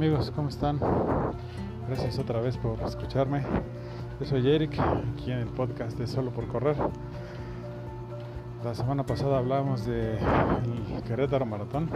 amigos? 0.00 0.32
¿Cómo 0.34 0.48
están? 0.48 0.80
Gracias 1.86 2.18
otra 2.18 2.40
vez 2.40 2.56
por 2.56 2.80
escucharme. 2.80 3.42
Yo 4.18 4.24
soy 4.24 4.50
Eric, 4.50 4.80
aquí 4.80 5.30
en 5.30 5.40
el 5.40 5.48
podcast 5.48 5.98
de 5.98 6.06
Solo 6.06 6.30
por 6.30 6.46
Correr. 6.46 6.74
La 8.64 8.74
semana 8.74 9.04
pasada 9.04 9.36
hablamos 9.36 9.84
del 9.84 10.16
Querétaro 11.06 11.44
Maratón. 11.44 11.90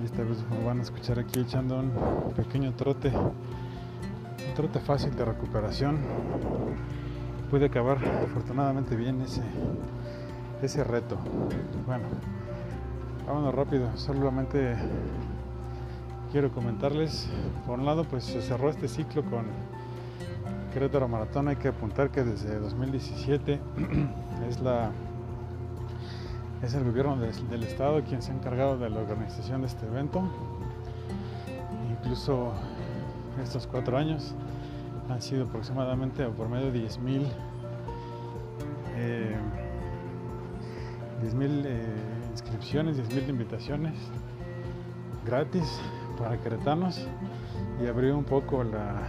Y 0.00 0.04
esta 0.04 0.22
vez 0.22 0.44
me 0.48 0.64
van 0.64 0.78
a 0.78 0.82
escuchar 0.82 1.18
aquí 1.18 1.40
echando 1.40 1.80
un 1.80 1.90
pequeño 2.36 2.72
trote, 2.74 3.08
un 3.08 4.54
trote 4.54 4.78
fácil 4.78 5.16
de 5.16 5.24
recuperación. 5.24 5.98
Pude 7.50 7.66
acabar 7.66 7.98
afortunadamente 8.22 8.94
bien 8.94 9.20
ese, 9.20 9.42
ese 10.62 10.84
reto. 10.84 11.18
Bueno, 11.88 12.04
vámonos 13.26 13.52
rápido. 13.52 13.88
Solamente 13.96 14.76
quiero 16.34 16.50
comentarles, 16.50 17.28
por 17.64 17.78
un 17.78 17.86
lado, 17.86 18.02
pues 18.02 18.24
se 18.24 18.42
cerró 18.42 18.68
este 18.68 18.88
ciclo 18.88 19.22
con 19.22 19.44
Querétaro 20.72 21.06
Maratón. 21.06 21.46
Hay 21.46 21.54
que 21.54 21.68
apuntar 21.68 22.10
que 22.10 22.24
desde 22.24 22.58
2017 22.58 23.60
es 24.48 24.58
la 24.58 24.90
es 26.60 26.74
el 26.74 26.82
gobierno 26.82 27.16
del 27.18 27.62
estado 27.62 28.02
quien 28.02 28.20
se 28.20 28.32
ha 28.32 28.34
encargado 28.34 28.76
de 28.76 28.90
la 28.90 28.98
organización 28.98 29.60
de 29.60 29.68
este 29.68 29.86
evento. 29.86 30.24
Incluso 31.92 32.52
estos 33.40 33.68
cuatro 33.68 33.96
años 33.96 34.34
han 35.08 35.22
sido 35.22 35.44
aproximadamente 35.44 36.26
por 36.30 36.48
medio 36.48 36.72
de 36.72 36.80
10 36.80 36.98
mil 36.98 37.28
eh, 38.96 39.36
eh, 41.22 41.86
inscripciones, 42.32 42.96
10 42.96 43.14
mil 43.14 43.30
invitaciones 43.30 43.94
gratis 45.24 45.80
para 46.18 46.38
queretanos 46.38 47.06
y 47.82 47.86
abrió 47.86 48.16
un 48.16 48.24
poco 48.24 48.64
la, 48.64 49.02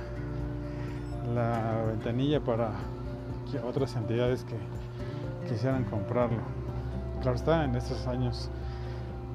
la 1.34 1.84
ventanilla 1.88 2.39
para 2.39 2.72
otras 3.67 3.95
entidades 3.95 4.44
que 4.44 4.58
quisieran 5.48 5.83
comprarlo. 5.86 6.39
Claro 7.22 7.38
está, 7.38 7.64
en 7.64 7.76
estos 7.76 8.08
años 8.08 8.50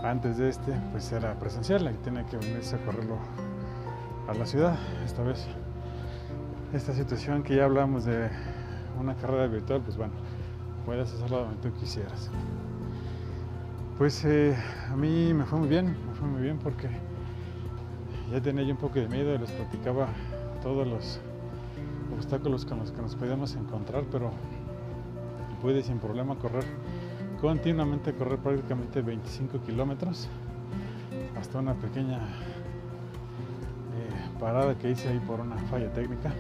antes 0.03 0.39
de 0.39 0.49
este, 0.49 0.73
pues 0.93 1.11
era 1.13 1.35
presencial, 1.39 1.91
y 1.91 1.95
tiene 2.03 2.25
que 2.27 2.37
venirse 2.37 2.77
a 2.77 2.79
correrlo 2.85 3.19
a 4.29 4.35
la 4.35 4.47
ciudad. 4.47 4.79
Esta 5.05 5.23
vez, 5.23 5.47
esta 6.73 6.93
situación 6.93 7.43
que 7.43 7.57
ya 7.57 7.65
hablamos 7.65 8.05
de 8.05 8.29
una 8.99 9.15
carrera 9.17 9.47
virtual, 9.47 9.83
pues 9.83 9.97
bueno, 9.97 10.13
puedes 10.87 11.13
hacerlo 11.13 11.45
donde 11.45 11.57
tú 11.57 11.73
quisieras. 11.79 12.31
Pues 13.99 14.25
eh, 14.25 14.57
a 14.91 14.97
mí 14.97 15.35
me 15.35 15.45
fue 15.45 15.59
muy 15.59 15.69
bien, 15.69 15.97
me 16.07 16.15
fue 16.15 16.27
muy 16.27 16.41
bien 16.41 16.59
porque 16.59 16.89
ya 18.31 18.41
tenía 18.41 18.65
yo 18.65 18.73
un 18.73 18.77
poco 18.77 19.01
de 19.01 19.09
miedo, 19.09 19.37
les 19.37 19.51
platicaba 19.51 20.09
todos 20.63 20.87
los 20.87 21.21
obstáculos 22.17 22.65
con 22.65 22.79
los 22.79 22.93
que 22.93 23.03
nos 23.03 23.17
podíamos 23.17 23.57
encontrar, 23.57 24.05
pero 24.11 24.31
pude 25.61 25.83
sin 25.83 25.99
problema 25.99 26.37
correr 26.37 26.65
continuamente, 27.41 28.13
correr 28.13 28.39
prácticamente 28.39 29.03
25 29.03 29.61
kilómetros 29.63 30.29
hasta 31.39 31.59
una 31.59 31.75
pequeña 31.75 32.19
eh, 32.19 32.21
parada 34.39 34.77
que 34.77 34.91
hice 34.91 35.09
ahí 35.09 35.19
por 35.21 35.41
una 35.41 35.57
falla 35.57 35.91
técnica. 35.93 36.33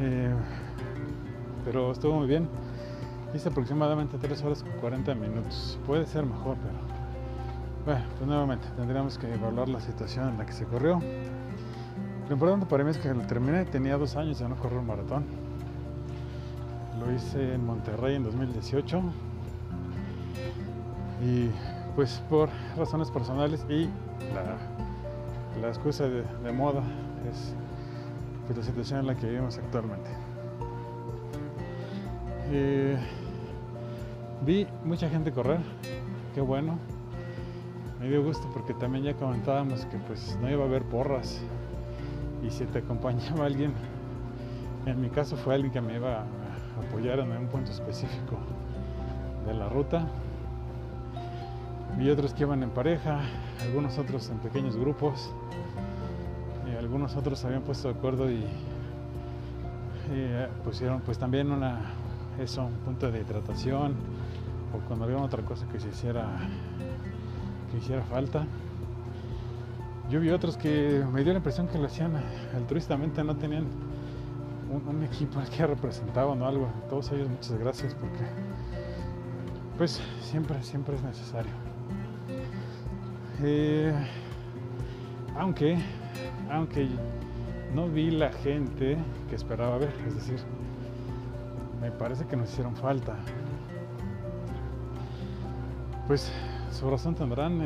Eh, 0.00 0.34
pero 1.64 1.92
estuvo 1.92 2.16
muy 2.16 2.26
bien. 2.26 2.48
Hice 3.34 3.48
aproximadamente 3.48 4.18
3 4.18 4.42
horas 4.42 4.62
con 4.62 4.72
40 4.72 5.14
minutos. 5.14 5.78
Puede 5.86 6.04
ser 6.06 6.26
mejor, 6.26 6.56
pero 6.62 7.03
bueno, 7.84 8.00
pues 8.16 8.26
nuevamente 8.26 8.66
tendríamos 8.76 9.18
que 9.18 9.32
evaluar 9.32 9.68
la 9.68 9.80
situación 9.80 10.30
en 10.30 10.38
la 10.38 10.46
que 10.46 10.52
se 10.52 10.64
corrió. 10.64 11.00
Lo 12.28 12.32
importante 12.32 12.64
para 12.64 12.82
mí 12.82 12.90
es 12.90 12.98
que 12.98 13.12
lo 13.12 13.20
terminé, 13.22 13.66
tenía 13.66 13.98
dos 13.98 14.16
años 14.16 14.38
de 14.38 14.48
no 14.48 14.56
correr 14.56 14.78
un 14.78 14.86
maratón. 14.86 15.24
Lo 16.98 17.12
hice 17.12 17.54
en 17.54 17.66
Monterrey 17.66 18.16
en 18.16 18.24
2018 18.24 19.02
y 21.22 21.50
pues 21.94 22.22
por 22.30 22.48
razones 22.76 23.10
personales 23.10 23.64
y 23.68 23.84
la, 24.32 24.56
la 25.60 25.68
excusa 25.68 26.08
de, 26.08 26.52
moda 26.52 26.82
es 27.30 27.54
pues, 28.46 28.58
la 28.58 28.64
situación 28.64 29.00
en 29.00 29.06
la 29.06 29.14
que 29.14 29.26
vivimos 29.26 29.58
actualmente. 29.58 30.10
Eh, 32.50 32.96
vi 34.44 34.66
mucha 34.84 35.08
gente 35.08 35.30
correr, 35.32 35.60
qué 36.34 36.40
bueno, 36.40 36.78
me 38.04 38.10
dio 38.10 38.22
gusto 38.22 38.46
porque 38.52 38.74
también 38.74 39.02
ya 39.02 39.14
comentábamos 39.14 39.86
que 39.86 39.96
pues 39.96 40.36
no 40.42 40.50
iba 40.50 40.62
a 40.62 40.66
haber 40.66 40.82
porras 40.82 41.40
y 42.46 42.50
si 42.50 42.66
te 42.66 42.78
acompañaba 42.80 43.46
alguien, 43.46 43.72
en 44.84 45.00
mi 45.00 45.08
caso 45.08 45.38
fue 45.38 45.54
alguien 45.54 45.72
que 45.72 45.80
me 45.80 45.94
iba 45.94 46.18
a 46.18 46.24
apoyar 46.86 47.20
en 47.20 47.30
un 47.30 47.46
punto 47.46 47.70
específico 47.70 48.36
de 49.46 49.54
la 49.54 49.70
ruta. 49.70 50.06
Vi 51.96 52.10
otros 52.10 52.34
que 52.34 52.42
iban 52.42 52.62
en 52.62 52.70
pareja, 52.70 53.20
algunos 53.62 53.96
otros 53.96 54.28
en 54.28 54.36
pequeños 54.38 54.76
grupos, 54.76 55.32
y 56.70 56.76
algunos 56.76 57.16
otros 57.16 57.42
habían 57.46 57.62
puesto 57.62 57.88
de 57.88 57.94
acuerdo 57.94 58.30
y, 58.30 58.44
pusieron 60.62 61.00
pues 61.00 61.18
también 61.18 61.50
una 61.50 61.80
eso, 62.38 62.66
un 62.66 62.74
punto 62.84 63.10
de 63.10 63.20
hidratación 63.20 63.94
o 64.74 64.86
cuando 64.86 65.06
había 65.06 65.16
otra 65.16 65.42
cosa 65.42 65.66
que 65.68 65.80
se 65.80 65.88
hiciera 65.88 66.26
hiciera 67.78 68.02
falta. 68.04 68.46
Yo 70.10 70.20
vi 70.20 70.30
otros 70.30 70.56
que 70.56 71.04
me 71.12 71.22
dio 71.22 71.32
la 71.32 71.38
impresión 71.38 71.66
que 71.68 71.78
lo 71.78 71.86
hacían 71.86 72.12
altruistamente, 72.54 73.24
no 73.24 73.36
tenían 73.36 73.66
un, 74.70 75.02
equipo 75.02 75.40
al 75.40 75.48
que 75.48 75.66
representaban 75.66 76.40
o 76.42 76.46
algo. 76.46 76.68
Todos 76.88 77.10
ellos 77.12 77.28
muchas 77.28 77.58
gracias 77.58 77.94
porque 77.94 78.24
pues 79.78 80.00
siempre, 80.20 80.62
siempre 80.62 80.96
es 80.96 81.02
necesario. 81.02 81.52
Eh, 83.42 83.92
aunque, 85.36 85.78
aunque 86.50 86.88
no 87.74 87.88
vi 87.88 88.10
la 88.10 88.30
gente 88.30 88.96
que 89.28 89.34
esperaba 89.34 89.78
ver, 89.78 89.92
es 90.06 90.14
decir, 90.14 90.38
me 91.80 91.90
parece 91.90 92.26
que 92.26 92.36
nos 92.36 92.50
hicieron 92.50 92.76
falta. 92.76 93.16
Pues 96.06 96.30
su 96.74 96.90
razón 96.90 97.14
tendrán. 97.14 97.60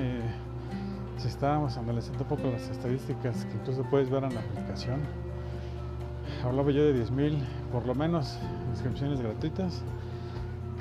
Si 1.17 1.27
estábamos 1.27 1.77
analizando 1.77 2.23
un 2.23 2.29
poco 2.29 2.49
las 2.49 2.69
estadísticas 2.69 3.45
que 3.47 3.55
incluso 3.55 3.83
puedes 3.91 4.09
ver 4.09 4.23
en 4.23 4.35
la 4.35 4.41
aplicación, 4.41 5.01
hablaba 6.45 6.71
yo 6.71 6.85
de 6.85 6.95
10.000, 7.05 7.43
por 7.73 7.87
lo 7.87 7.95
menos, 7.95 8.39
inscripciones 8.71 9.21
gratuitas. 9.21 9.83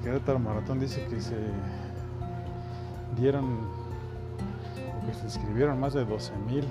Querétaro 0.03 0.37
Maratón 0.37 0.79
dice 0.79 1.03
que 1.09 1.19
se 1.19 1.37
dieron 3.19 3.45
o 3.45 5.07
que 5.07 5.13
se 5.13 5.23
inscribieron 5.23 5.79
más 5.79 5.93
de 5.95 6.05
12.000, 6.05 6.63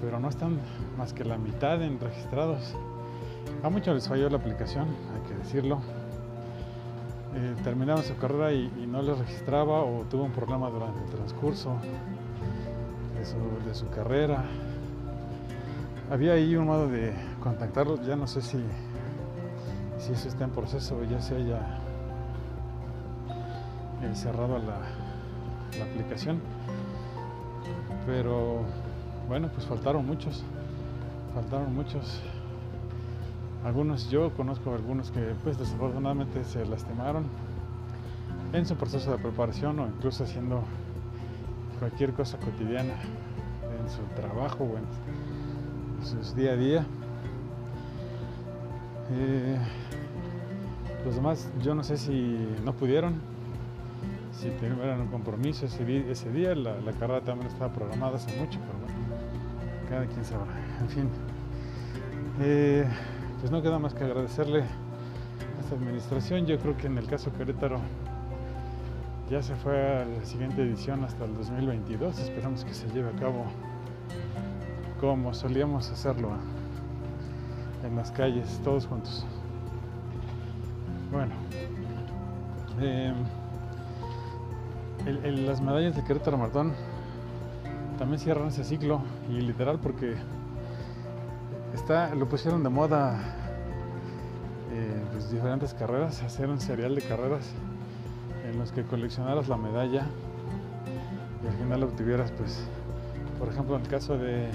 pero 0.00 0.18
no 0.18 0.28
están 0.28 0.58
más 0.98 1.12
que 1.12 1.24
la 1.24 1.38
mitad 1.38 1.80
en 1.80 2.00
registrados. 2.00 2.74
A 3.62 3.68
muchos 3.68 3.94
les 3.94 4.08
falló 4.08 4.28
la 4.28 4.38
aplicación, 4.38 4.88
hay 4.88 5.28
que 5.28 5.38
decirlo 5.38 5.78
eh, 7.36 7.56
terminaba 7.64 8.02
su 8.02 8.16
carrera 8.16 8.52
y, 8.52 8.70
no 8.86 9.02
le 9.02 9.14
registraba 9.14 9.82
o 9.82 10.04
tuvo 10.08 10.22
un 10.22 10.30
problema 10.30 10.70
durante 10.70 11.02
el 11.04 11.10
transcurso 11.10 11.76
de 13.66 13.74
su, 13.74 13.88
carrera. 13.88 14.44
Había 16.10 16.34
ahí 16.34 16.54
un 16.54 16.66
modo 16.66 16.88
de 16.88 17.12
contactarlos, 17.42 18.06
ya 18.06 18.14
no 18.14 18.26
sé 18.26 18.40
si, 18.40 18.62
si 19.98 20.12
eso 20.12 20.28
está 20.28 20.44
en 20.44 20.50
proceso 20.50 20.96
o 20.96 21.04
ya 21.04 21.20
se 21.20 21.34
haya 21.36 21.80
eh, 24.02 24.14
cerrado 24.14 24.58
la, 24.58 24.78
la 25.78 25.84
aplicación. 25.90 26.40
Pero 28.06 28.60
bueno, 29.26 29.48
pues 29.52 29.66
faltaron 29.66 30.06
muchos, 30.06 30.44
faltaron 31.34 31.74
muchos 31.74 32.20
algunos, 33.64 34.10
yo 34.10 34.30
conozco 34.34 34.74
algunos 34.74 35.10
que 35.10 35.34
pues 35.42 35.58
desafortunadamente 35.58 36.44
se 36.44 36.64
lastimaron 36.66 37.24
en 38.52 38.66
su 38.66 38.76
proceso 38.76 39.10
de 39.10 39.18
preparación 39.18 39.78
o 39.80 39.86
incluso 39.86 40.24
haciendo 40.24 40.62
cualquier 41.78 42.12
cosa 42.12 42.38
cotidiana 42.38 42.94
en 43.80 43.90
su 43.90 44.02
trabajo 44.14 44.64
o 44.64 44.76
en 44.76 46.04
sus 46.06 46.36
día 46.36 46.52
a 46.52 46.56
día. 46.56 46.86
Eh, 49.10 49.58
los 51.04 51.14
demás, 51.16 51.50
yo 51.62 51.74
no 51.74 51.82
sé 51.82 51.96
si 51.96 52.48
no 52.64 52.72
pudieron, 52.74 53.14
si 54.32 54.50
tuvieron 54.50 55.00
un 55.00 55.08
compromiso 55.08 55.66
ese, 55.66 55.84
día, 56.32 56.54
la, 56.54 56.92
carrera 56.98 57.22
también 57.22 57.50
estaba 57.50 57.72
programada 57.72 58.16
hace 58.16 58.38
mucho, 58.38 58.58
pero 58.60 58.78
bueno, 58.78 58.94
cada 59.88 60.06
quien 60.06 60.24
sabrá. 60.24 60.52
En 60.80 60.88
fin. 60.88 61.08
Eh, 62.40 62.88
pues 63.44 63.52
no 63.52 63.60
queda 63.60 63.78
más 63.78 63.92
que 63.92 64.04
agradecerle 64.04 64.62
a 64.62 65.60
esta 65.60 65.74
administración. 65.74 66.46
Yo 66.46 66.58
creo 66.58 66.78
que 66.78 66.86
en 66.86 66.96
el 66.96 67.06
caso 67.06 67.30
Querétaro 67.30 67.78
ya 69.28 69.42
se 69.42 69.54
fue 69.54 69.98
a 69.98 70.06
la 70.06 70.24
siguiente 70.24 70.62
edición 70.62 71.04
hasta 71.04 71.26
el 71.26 71.34
2022. 71.34 72.20
Esperamos 72.20 72.64
que 72.64 72.72
se 72.72 72.88
lleve 72.88 73.10
a 73.10 73.20
cabo 73.20 73.44
como 74.98 75.34
solíamos 75.34 75.90
hacerlo 75.90 76.30
en 77.86 77.94
las 77.94 78.10
calles, 78.12 78.62
todos 78.64 78.86
juntos. 78.86 79.26
Bueno, 81.12 81.34
em, 82.80 83.14
las 85.44 85.60
medallas 85.60 85.94
de 85.94 86.02
Querétaro 86.02 86.38
Martón 86.38 86.72
también 87.98 88.18
cierran 88.18 88.48
ese 88.48 88.64
ciclo 88.64 89.02
y 89.28 89.42
literal 89.42 89.80
porque 89.80 90.14
lo 92.16 92.26
pusieron 92.26 92.62
de 92.62 92.70
moda 92.70 93.18
eh, 94.72 95.04
pues, 95.12 95.30
diferentes 95.30 95.74
carreras, 95.74 96.22
hacer 96.22 96.48
un 96.48 96.60
serial 96.60 96.94
de 96.94 97.02
carreras 97.02 97.44
en 98.48 98.58
los 98.58 98.72
que 98.72 98.84
coleccionaras 98.84 99.48
la 99.48 99.56
medalla 99.56 100.06
y 101.42 101.46
al 101.46 101.54
final 101.54 101.82
obtuvieras 101.82 102.30
pues 102.32 102.64
por 103.38 103.48
ejemplo 103.48 103.76
en 103.76 103.82
el 103.82 103.88
caso 103.88 104.16
de 104.16 104.48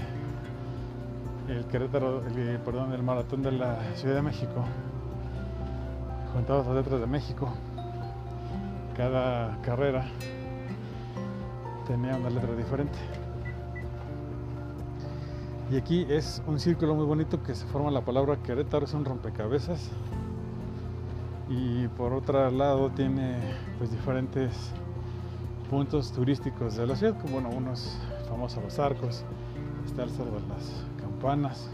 el 1.47 1.65
Querétaro, 1.65 2.25
el, 2.25 2.59
perdón, 2.59 2.93
el 2.93 3.03
maratón 3.03 3.43
de 3.43 3.51
la 3.51 3.77
Ciudad 3.95 4.15
de 4.15 4.21
México, 4.21 4.63
juntados 6.33 6.67
las 6.67 6.75
letras 6.75 6.99
de 6.99 7.07
México, 7.07 7.51
cada 8.95 9.57
carrera 9.61 10.05
tenía 11.87 12.15
una 12.15 12.29
letra 12.29 12.55
diferente. 12.55 12.99
Y 15.71 15.77
aquí 15.77 16.03
es 16.09 16.41
un 16.47 16.59
círculo 16.59 16.95
muy 16.95 17.05
bonito 17.05 17.43
que 17.43 17.53
se 17.53 17.63
forma 17.67 17.91
la 17.91 18.01
palabra 18.01 18.37
Querétaro, 18.37 18.85
es 18.85 18.93
un 18.95 19.05
rompecabezas. 19.05 19.91
Y 21.47 21.87
por 21.89 22.11
otro 22.11 22.49
lado 22.49 22.89
tiene 22.89 23.37
pues 23.77 23.91
diferentes 23.91 24.71
puntos 25.69 26.11
turísticos 26.11 26.75
de 26.75 26.87
la 26.87 26.95
ciudad, 26.95 27.19
como 27.21 27.33
bueno, 27.33 27.49
unos 27.49 27.99
famosos 28.27 28.63
los 28.63 28.79
arcos, 28.79 29.23
está 29.85 30.03
el 30.03 30.09
Cerro 30.09 30.31
de 30.31 30.47
las 30.47 30.85
Campanas, 30.99 31.69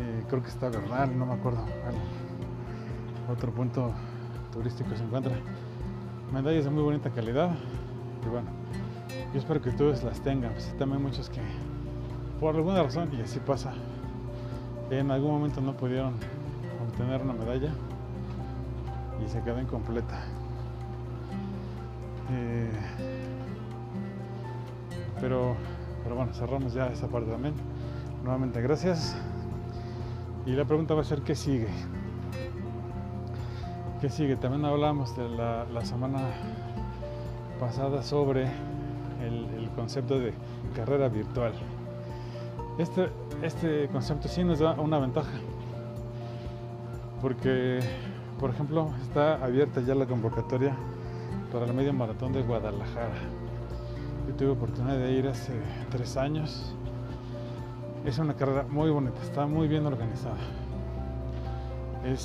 eh, 0.00 0.24
creo 0.28 0.42
que 0.42 0.48
está 0.48 0.68
Bernal, 0.68 1.16
no 1.16 1.26
me 1.26 1.34
acuerdo. 1.34 1.64
otro 3.32 3.52
punto 3.52 3.92
turístico 4.52 4.96
se 4.96 5.04
encuentra. 5.04 5.36
Medallas 6.32 6.64
de 6.64 6.70
muy 6.70 6.82
bonita 6.82 7.10
calidad 7.10 7.54
y 8.26 8.28
bueno, 8.28 8.48
yo 9.32 9.38
espero 9.38 9.62
que 9.62 9.70
todos 9.70 10.02
las 10.02 10.20
tengan. 10.20 10.52
Pues, 10.52 10.76
también 10.76 11.02
muchos 11.02 11.28
que 11.28 11.40
por 12.42 12.56
alguna 12.56 12.82
razón, 12.82 13.08
y 13.16 13.20
así 13.20 13.38
pasa, 13.38 13.72
en 14.90 15.12
algún 15.12 15.30
momento 15.30 15.60
no 15.60 15.76
pudieron 15.76 16.14
obtener 16.84 17.22
una 17.22 17.34
medalla 17.34 17.70
y 19.24 19.28
se 19.28 19.40
quedó 19.42 19.60
incompleta. 19.60 20.24
Eh, 22.32 22.68
pero, 25.20 25.54
pero 26.02 26.16
bueno, 26.16 26.34
cerramos 26.34 26.74
ya 26.74 26.88
esa 26.88 27.06
parte 27.06 27.30
también. 27.30 27.54
Nuevamente 28.24 28.60
gracias. 28.60 29.16
Y 30.44 30.50
la 30.50 30.64
pregunta 30.64 30.94
va 30.94 31.02
a 31.02 31.04
ser, 31.04 31.22
¿qué 31.22 31.36
sigue? 31.36 31.68
¿Qué 34.00 34.10
sigue? 34.10 34.34
También 34.34 34.64
hablamos 34.64 35.16
de 35.16 35.28
la, 35.28 35.84
semana 35.84 36.18
pasada 37.60 38.02
sobre 38.02 38.48
el, 39.22 39.70
concepto 39.76 40.18
de 40.18 40.34
carrera 40.74 41.08
virtual. 41.08 41.52
Este, 42.78 43.10
este 43.42 43.88
concepto 43.88 44.28
sí 44.28 44.42
nos 44.44 44.58
da 44.58 44.72
una 44.72 44.98
ventaja, 44.98 45.30
porque, 47.20 47.80
por 48.40 48.48
ejemplo, 48.50 48.90
está 49.02 49.34
abierta 49.44 49.82
ya 49.82 49.94
la 49.94 50.06
convocatoria 50.06 50.74
para 51.52 51.66
el 51.66 51.74
medio 51.74 51.92
maratón 51.92 52.32
de 52.32 52.42
Guadalajara. 52.42 53.14
Yo 54.26 54.34
tuve 54.34 54.48
oportunidad 54.50 54.96
de 54.96 55.12
ir 55.12 55.28
hace 55.28 55.52
tres 55.90 56.16
años. 56.16 56.74
Es 58.06 58.18
una 58.18 58.34
carrera 58.34 58.64
muy 58.68 58.90
bonita, 58.90 59.20
está 59.22 59.46
muy 59.46 59.68
bien 59.68 59.84
organizada. 59.84 60.38
Eh, 62.04 62.16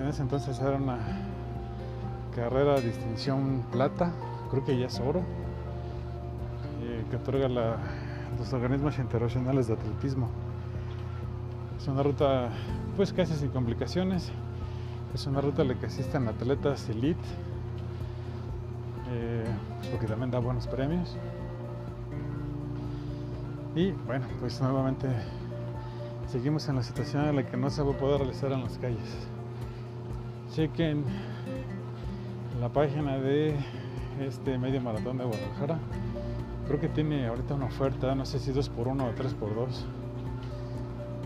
en 0.00 0.08
ese 0.08 0.22
entonces 0.22 0.58
era 0.58 0.76
una 0.76 0.98
carrera 2.34 2.80
distinción 2.80 3.62
plata, 3.70 4.10
creo 4.50 4.64
que 4.64 4.78
ya 4.78 4.86
es 4.86 4.98
oro, 5.00 5.20
eh, 6.82 7.04
que 7.10 7.16
otorga 7.16 7.76
los 8.38 8.52
organismos 8.52 8.98
internacionales 8.98 9.68
de 9.68 9.74
atletismo. 9.74 10.28
Es 11.78 11.88
una 11.88 12.02
ruta 12.02 12.50
pues 12.96 13.12
casi 13.12 13.34
sin 13.34 13.48
complicaciones, 13.48 14.30
es 15.14 15.26
una 15.26 15.40
ruta 15.40 15.62
en 15.62 15.68
la 15.68 15.74
que 15.74 15.86
asisten 15.86 16.28
atletas 16.28 16.88
elite, 16.88 17.20
eh, 19.10 19.44
porque 19.90 20.06
también 20.06 20.30
da 20.30 20.38
buenos 20.38 20.66
premios. 20.66 21.16
Y 23.74 23.92
bueno, 24.06 24.26
pues 24.40 24.60
nuevamente 24.60 25.08
seguimos 26.28 26.68
en 26.68 26.76
la 26.76 26.82
situación 26.82 27.24
en 27.24 27.36
la 27.36 27.46
que 27.46 27.56
no 27.56 27.70
se 27.70 27.82
va 27.82 27.92
a 27.92 27.96
poder 27.96 28.18
realizar 28.18 28.52
en 28.52 28.62
las 28.62 28.78
calles. 28.78 29.28
Chequen 30.54 31.04
la 32.60 32.68
página 32.68 33.16
de 33.16 33.56
este 34.20 34.58
medio 34.58 34.80
maratón 34.80 35.18
de 35.18 35.24
Guadalajara. 35.24 35.78
Creo 36.72 36.80
que 36.80 36.88
tiene 36.88 37.26
ahorita 37.26 37.52
una 37.52 37.66
oferta, 37.66 38.14
no 38.14 38.24
sé 38.24 38.38
si 38.38 38.50
2 38.50 38.70
por 38.70 38.88
1 38.88 39.04
o 39.04 39.10
3 39.10 39.34
por 39.34 39.54
2 39.54 39.84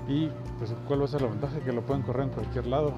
Y 0.09 0.29
pues 0.59 0.75
cuál 0.89 1.03
va 1.03 1.05
a 1.05 1.07
ser 1.07 1.23
la 1.23 1.29
ventaja 1.29 1.61
que 1.61 1.73
lo 1.73 1.83
pueden 1.83 2.03
correr 2.03 2.25
en 2.25 2.31
cualquier 2.31 2.67
lado. 2.67 2.95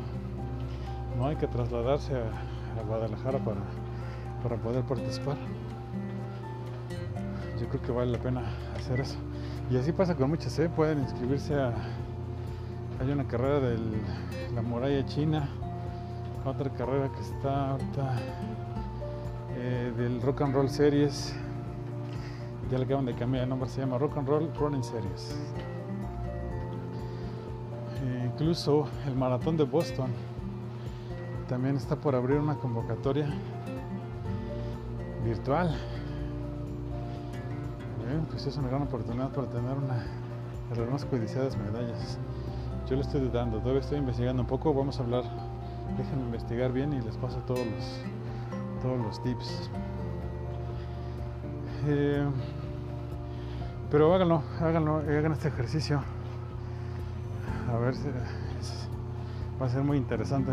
No 1.18 1.26
hay 1.26 1.36
que 1.36 1.46
trasladarse 1.46 2.14
a, 2.16 2.82
Guadalajara 2.86 3.38
para, 3.40 3.60
para 4.42 4.56
poder 4.56 4.82
participar. 4.84 5.36
Yo 7.60 7.68
creo 7.68 7.82
que 7.82 7.92
vale 7.92 8.12
la 8.12 8.18
pena 8.18 8.44
hacer 8.78 9.00
eso. 9.00 9.18
Y 9.70 9.76
así 9.76 9.92
pasa 9.92 10.14
con 10.14 10.30
muchas, 10.30 10.58
¿eh? 10.58 10.70
pueden 10.74 11.00
inscribirse 11.00 11.54
a... 11.54 11.74
Hay 12.98 13.10
una 13.10 13.24
carrera 13.24 13.60
de 13.60 13.76
la 14.54 14.62
muralla 14.62 15.04
china, 15.04 15.50
otra 16.46 16.70
carrera 16.70 17.10
que 17.10 17.20
está 17.20 17.72
ahorita 17.72 18.16
eh, 19.54 19.92
del 19.98 20.22
Rock 20.22 20.40
and 20.40 20.54
Roll 20.54 20.70
Series, 20.70 21.36
ya 22.70 22.78
le 22.78 22.84
acaban 22.84 23.06
de 23.06 23.14
cambiar 23.14 23.44
el 23.44 23.48
nombre, 23.50 23.68
se 23.68 23.80
llama 23.80 23.98
Rock 23.98 24.18
and 24.18 24.28
Roll 24.28 24.50
Running 24.58 24.84
Series. 24.84 25.38
Incluso 28.24 28.88
el 29.06 29.14
maratón 29.16 29.56
de 29.56 29.64
Boston 29.64 30.10
también 31.48 31.76
está 31.76 31.96
por 31.96 32.14
abrir 32.14 32.38
una 32.38 32.54
convocatoria 32.54 33.26
virtual 35.24 35.76
pues 38.30 38.46
es 38.46 38.56
una 38.56 38.68
gran 38.68 38.82
oportunidad 38.82 39.30
para 39.30 39.48
tener 39.48 39.76
una 39.76 40.04
de 40.70 40.80
las 40.80 40.90
más 40.90 41.04
codiciadas 41.04 41.56
medallas. 41.56 42.18
Yo 42.88 42.96
le 42.96 43.02
estoy 43.02 43.28
dando, 43.28 43.58
todavía 43.58 43.80
estoy 43.80 43.98
investigando 43.98 44.42
un 44.42 44.48
poco, 44.48 44.72
vamos 44.72 44.98
a 44.98 45.02
hablar, 45.02 45.24
déjenme 45.96 46.24
investigar 46.24 46.72
bien 46.72 46.92
y 46.92 47.00
les 47.02 47.16
paso 47.16 47.38
todos 47.40 47.60
los, 47.66 48.82
todos 48.82 48.98
los 48.98 49.22
tips. 49.22 49.70
Eh, 51.86 52.26
pero 53.90 54.14
háganlo, 54.14 54.42
háganlo, 54.60 54.96
hagan 54.98 55.32
este 55.32 55.48
ejercicio. 55.48 56.02
A 57.72 57.78
ver 57.78 57.94
si 57.94 58.08
va 59.60 59.66
a 59.66 59.68
ser 59.68 59.82
muy 59.82 59.96
interesante. 59.96 60.52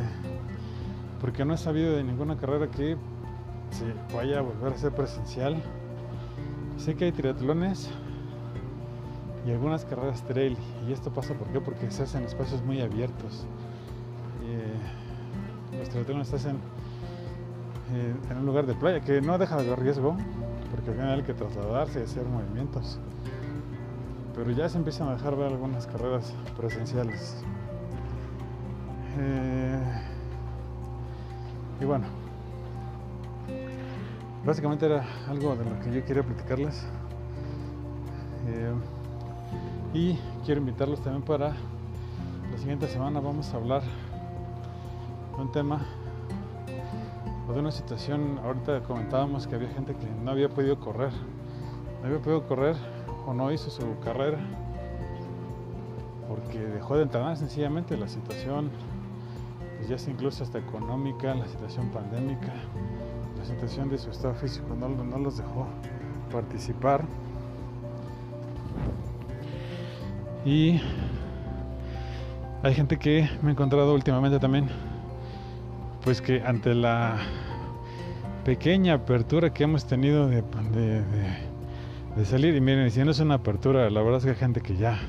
Porque 1.21 1.45
no 1.45 1.53
he 1.53 1.57
sabido 1.57 1.95
de 1.95 2.03
ninguna 2.03 2.37
carrera 2.37 2.69
que 2.69 2.97
se 3.71 4.15
vaya 4.15 4.39
a 4.39 4.41
volver 4.41 4.73
a 4.73 4.77
ser 4.77 4.91
presencial 4.93 5.61
Sé 6.77 6.95
que 6.95 7.05
hay 7.05 7.11
triatlones 7.11 7.89
y 9.47 9.51
algunas 9.51 9.85
carreras 9.85 10.23
trail. 10.23 10.57
Y 10.87 10.91
esto 10.91 11.11
pasa 11.11 11.33
¿por 11.33 11.47
qué? 11.47 11.59
porque 11.61 11.89
se 11.89 12.03
hacen 12.03 12.23
espacios 12.23 12.63
muy 12.63 12.81
abiertos. 12.81 13.45
Eh, 14.43 15.79
los 15.79 15.89
triatlones 15.89 16.27
se 16.27 16.35
hacen 16.35 16.57
eh, 17.93 18.13
en 18.29 18.37
un 18.37 18.45
lugar 18.45 18.65
de 18.65 18.75
playa 18.75 18.99
que 18.99 19.21
no 19.21 19.37
deja 19.37 19.57
de 19.57 19.75
riesgo, 19.75 20.17
porque 20.75 20.91
al 20.91 20.97
final 20.97 21.19
hay 21.19 21.25
que 21.25 21.33
trasladarse 21.33 22.01
y 22.01 22.03
hacer 22.03 22.25
movimientos. 22.25 22.99
Pero 24.35 24.51
ya 24.51 24.67
se 24.67 24.77
empiezan 24.77 25.07
a 25.07 25.13
dejar 25.13 25.35
ver 25.37 25.47
algunas 25.47 25.87
carreras 25.87 26.33
presenciales. 26.57 27.41
Eh, 29.17 30.01
y 31.79 31.85
bueno, 31.85 32.05
básicamente 34.45 34.85
era 34.85 35.05
algo 35.29 35.55
de 35.55 35.63
lo 35.63 35.79
que 35.79 35.93
yo 35.93 36.05
quería 36.05 36.23
platicarles. 36.23 36.85
Eh, 38.47 38.73
y 39.93 40.19
quiero 40.43 40.59
invitarlos 40.59 40.99
también 40.99 41.23
para 41.23 41.53
la 42.51 42.57
siguiente 42.57 42.87
semana 42.89 43.21
vamos 43.21 43.53
a 43.53 43.57
hablar 43.57 43.81
de 45.35 45.41
un 45.41 45.51
tema 45.53 45.85
o 47.47 47.53
de 47.53 47.59
una 47.59 47.71
situación. 47.71 48.39
Ahorita 48.43 48.81
comentábamos 48.83 49.47
que 49.47 49.55
había 49.55 49.69
gente 49.69 49.95
que 49.95 50.07
no 50.23 50.31
había 50.31 50.49
podido 50.49 50.79
correr, 50.79 51.11
no 52.01 52.07
había 52.07 52.19
podido 52.19 52.47
correr 52.47 52.75
o 53.25 53.33
no 53.33 53.51
hizo 53.51 53.69
su 53.69 53.99
carrera 54.03 54.39
porque 56.27 56.59
dejó 56.59 56.97
de 56.97 57.03
entrenar 57.03 57.37
sencillamente 57.37 57.95
la 57.97 58.07
situación, 58.07 58.71
pues 59.77 59.89
ya 59.89 59.95
es 59.95 60.07
incluso 60.07 60.43
hasta 60.43 60.59
económica, 60.59 61.35
la 61.35 61.47
situación 61.47 61.89
pandémica 61.89 62.53
situación 63.45 63.89
de 63.89 63.97
su 63.97 64.09
estado 64.09 64.33
físico 64.33 64.75
no, 64.75 64.89
no 64.89 65.17
los 65.19 65.37
dejó 65.37 65.67
participar. 66.31 67.05
Y 70.43 70.79
hay 72.63 72.73
gente 72.73 72.97
que 72.97 73.29
me 73.41 73.49
he 73.49 73.51
encontrado 73.51 73.93
últimamente 73.93 74.39
también, 74.39 74.69
pues 76.05 76.21
que 76.21 76.41
ante 76.43 76.75
la 76.75 77.17
pequeña 78.45 78.93
apertura 78.93 79.51
que 79.51 79.63
hemos 79.63 79.85
tenido 79.85 80.29
de, 80.29 80.43
salir, 82.23 82.55
y 82.55 82.61
miren, 82.61 82.91
si 82.91 83.03
no 83.03 83.09
es 83.09 83.19
una 83.19 83.35
apertura, 83.35 83.89
la 83.89 84.01
verdad 84.03 84.19
es 84.19 84.25
que 84.25 84.29
hay 84.29 84.35
gente 84.35 84.61
que 84.61 84.77
ya 84.77 84.99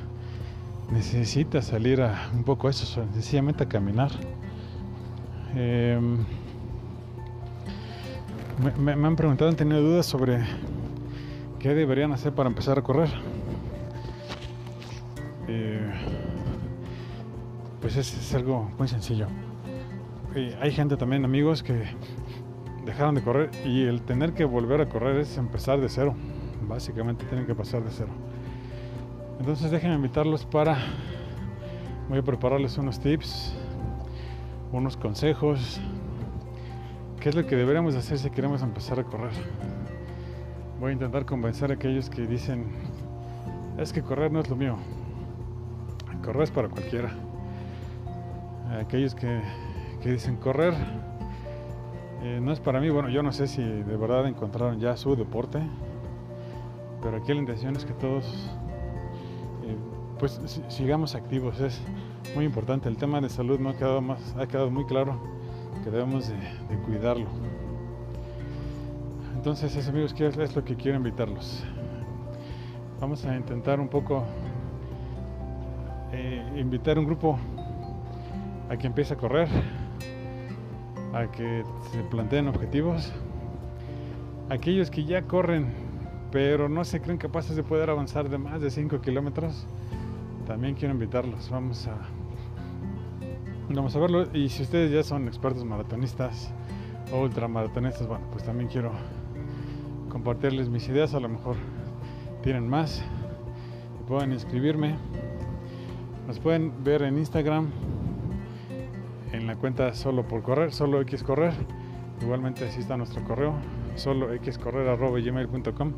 necesita 0.90 1.60
salir 1.60 2.00
a 2.00 2.30
un 2.34 2.44
poco 2.44 2.70
eso, 2.70 2.86
sencillamente 2.86 3.64
a 3.64 3.68
caminar. 3.68 4.10
Em, 5.54 6.24
me, 8.78 8.92
han 8.92 9.16
preguntado, 9.16 9.50
han 9.50 9.56
tenido 9.56 9.82
dudas 9.82 10.06
sobre 10.06 10.46
qué 11.58 11.74
deberían 11.74 12.12
hacer 12.12 12.32
para 12.32 12.48
empezar 12.48 12.78
a 12.78 12.82
correr. 12.82 13.10
Eh, 15.46 15.90
pues 17.82 17.96
es, 17.96 18.34
algo 18.34 18.70
muy 18.78 18.88
sencillo. 18.88 19.26
Hay 20.60 20.70
gente 20.70 20.98
también, 20.98 21.24
amigos, 21.24 21.62
que 21.62 21.84
dejaron 22.84 23.14
de 23.14 23.22
correr 23.22 23.50
y 23.64 23.84
el 23.84 24.02
tener 24.02 24.34
que 24.34 24.44
volver 24.44 24.82
a 24.82 24.88
correr 24.88 25.16
es 25.16 25.38
empezar 25.38 25.80
de 25.80 25.88
cero. 25.88 26.14
Básicamente 26.68 27.24
tienen 27.24 27.46
que 27.46 27.54
pasar 27.54 27.82
de 27.82 27.90
cero. 27.90 28.10
Entonces 29.40 29.70
déjenme 29.70 29.96
invitarlos 29.96 30.44
para, 30.44 30.76
voy 32.08 32.18
a 32.18 32.22
prepararles 32.22 32.76
unos 32.76 33.00
tips, 33.00 33.54
unos 34.72 34.96
consejos, 34.96 35.80
qué 37.18 37.30
es 37.30 37.34
lo 37.34 37.46
que 37.46 37.56
deberíamos 37.56 37.94
hacer 37.94 38.18
si 38.18 38.28
queremos 38.30 38.62
empezar 38.62 39.00
a 39.00 39.04
correr. 39.04 39.32
Voy 40.80 40.90
a 40.90 40.92
intentar 40.92 41.24
convencer 41.24 41.70
a 41.70 41.74
aquellos 41.74 42.10
que 42.10 42.26
dicen, 42.26 42.66
es 43.78 43.90
que 43.90 44.02
correr 44.02 44.30
no 44.30 44.40
es 44.40 44.50
lo 44.50 44.56
mío, 44.56 44.76
correr 46.22 46.42
es 46.42 46.50
para 46.50 46.68
cualquiera. 46.68 47.10
Aquellos 48.80 49.14
que, 49.14 49.40
dicen 50.12 50.36
correr 50.36 50.74
eh, 52.22 52.40
no 52.42 52.52
es 52.52 52.60
para 52.60 52.80
mí, 52.80 52.88
bueno, 52.90 53.08
yo 53.08 53.22
no 53.22 53.32
sé 53.32 53.46
si 53.46 53.62
de 53.62 53.96
verdad 53.96 54.26
encontraron 54.26 54.80
ya 54.80 54.96
su 54.96 55.14
deporte, 55.16 55.60
pero 57.02 57.18
aquí 57.18 57.32
la 57.32 57.40
intención 57.40 57.76
es 57.76 57.84
que 57.84 57.92
todos 57.92 58.50
pues 60.18 60.40
sigamos 60.68 61.14
activos, 61.14 61.60
es 61.60 61.80
muy 62.34 62.44
importante. 62.44 62.88
El 62.88 62.96
tema 62.96 63.20
de 63.20 63.28
salud 63.28 63.58
me 63.58 63.70
ha 63.70 63.76
quedado, 63.76 64.00
más, 64.00 64.34
ha 64.38 64.46
quedado 64.46 64.70
muy 64.70 64.84
claro 64.86 65.18
que 65.84 65.90
debemos 65.90 66.28
de, 66.28 66.36
cuidarlo. 66.84 67.26
Entonces, 69.34 69.88
amigos, 69.88 70.14
¿qué 70.14 70.26
es 70.26 70.56
lo 70.56 70.64
que 70.64 70.74
quiero 70.74 70.96
invitarlos? 70.96 71.62
Vamos 73.00 73.24
a 73.24 73.36
intentar 73.36 73.78
un 73.78 73.88
poco 73.88 74.24
eh, 76.12 76.42
invitar 76.56 76.98
un 76.98 77.04
grupo 77.04 77.38
a 78.70 78.76
que 78.76 78.86
empiece 78.86 79.14
a 79.14 79.16
correr, 79.16 79.48
a 81.16 81.30
que 81.30 81.64
se 81.92 82.02
planteen 82.04 82.48
objetivos. 82.48 83.12
Aquellos 84.50 84.90
que 84.90 85.04
ya 85.04 85.22
corren, 85.22 85.72
pero 86.30 86.68
no 86.68 86.84
se 86.84 87.00
creen 87.00 87.18
capaces 87.18 87.56
de 87.56 87.62
poder 87.62 87.90
avanzar 87.90 88.28
de 88.28 88.38
más 88.38 88.60
de 88.60 88.70
5 88.70 89.00
kilómetros, 89.00 89.66
también 90.46 90.74
quiero 90.74 90.94
invitarlos. 90.94 91.50
Vamos 91.50 91.86
a 91.86 91.96
vamos 93.68 93.96
a 93.96 93.98
verlo. 93.98 94.26
Y 94.32 94.48
si 94.48 94.62
ustedes 94.62 94.92
ya 94.92 95.02
son 95.02 95.26
expertos 95.26 95.64
maratonistas 95.64 96.52
o 97.12 97.22
ultramaratonistas, 97.22 98.06
bueno, 98.06 98.26
pues 98.30 98.44
también 98.44 98.68
quiero 98.68 98.92
compartirles 100.10 100.68
mis 100.68 100.88
ideas. 100.88 101.14
A 101.14 101.20
lo 101.20 101.28
mejor 101.28 101.56
tienen 102.42 102.68
más. 102.68 103.02
Pueden 104.06 104.32
inscribirme. 104.32 104.96
Nos 106.28 106.38
pueden 106.38 106.84
ver 106.84 107.02
en 107.02 107.18
Instagram 107.18 107.70
en 109.46 109.54
la 109.54 109.60
cuenta 109.60 109.94
solo 109.94 110.26
por 110.26 110.42
correr, 110.42 110.72
solo 110.72 111.00
X 111.02 111.22
correr. 111.22 111.54
Igualmente 112.20 112.66
así 112.66 112.80
está 112.80 112.96
nuestro 112.96 113.22
correo, 113.22 113.54
solo 113.94 114.28
xcorrer.gmail.com. 114.44 115.92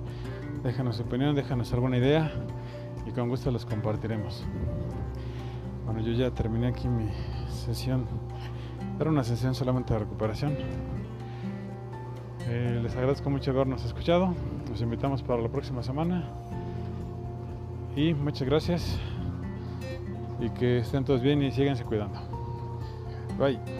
Déjanos 0.62 0.96
su 0.96 1.02
opinión, 1.04 1.34
déjanos 1.34 1.72
alguna 1.72 1.96
idea 1.96 2.30
y 3.06 3.10
con 3.12 3.30
gusto 3.30 3.50
los 3.50 3.64
compartiremos. 3.64 4.44
Bueno, 5.86 6.00
yo 6.00 6.12
ya 6.12 6.30
terminé 6.30 6.66
aquí 6.68 6.88
mi 6.88 7.08
sesión. 7.48 8.04
Era 9.00 9.08
una 9.08 9.24
sesión 9.24 9.54
solamente 9.54 9.94
de 9.94 10.00
recuperación. 10.00 10.54
Eh, 12.48 12.80
les 12.82 12.94
agradezco 12.96 13.30
mucho 13.30 13.52
habernos 13.52 13.82
escuchado. 13.86 14.34
Los 14.68 14.82
invitamos 14.82 15.22
para 15.22 15.40
la 15.40 15.48
próxima 15.48 15.82
semana. 15.82 16.28
Y 17.96 18.12
muchas 18.12 18.46
gracias. 18.46 18.98
Y 20.38 20.50
que 20.50 20.78
estén 20.78 21.04
todos 21.04 21.22
bien 21.22 21.42
y 21.42 21.50
síganse 21.50 21.84
cuidando. 21.84 22.27
拜 23.38 23.77